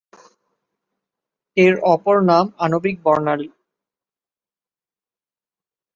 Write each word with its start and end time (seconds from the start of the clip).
এর 1.57 1.73
অপর 1.93 2.17
নাম 2.29 2.45
আণবিক 2.57 2.95
বর্ণালি। 3.05 3.47